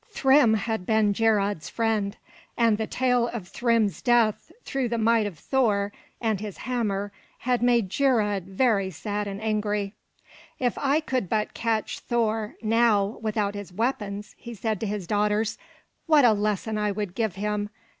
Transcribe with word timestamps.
Thrym 0.09 0.55
had 0.55 0.87
been 0.87 1.13
Geirröd's 1.13 1.69
friend, 1.69 2.17
and 2.57 2.79
the 2.79 2.87
tale 2.87 3.27
of 3.27 3.47
Thrym's 3.47 4.01
death 4.01 4.51
through 4.63 4.89
the 4.89 4.97
might 4.97 5.27
of 5.27 5.37
Thor 5.37 5.91
and 6.19 6.39
his 6.39 6.57
hammer 6.57 7.11
had 7.37 7.61
made 7.61 7.87
Geirröd 7.87 8.45
very 8.45 8.89
sad 8.89 9.27
and 9.27 9.39
angry. 9.39 9.93
"If 10.57 10.75
I 10.79 11.01
could 11.01 11.29
but 11.29 11.53
catch 11.53 11.99
Thor, 11.99 12.55
now, 12.63 13.19
without 13.21 13.53
his 13.53 13.71
weapons," 13.71 14.33
he 14.39 14.55
said 14.55 14.79
to 14.79 14.87
his 14.87 15.05
daughters, 15.05 15.59
"what 16.07 16.25
a 16.25 16.33
lesson 16.33 16.79
I 16.79 16.91
would 16.91 17.13
give 17.13 17.35
him! 17.35 17.69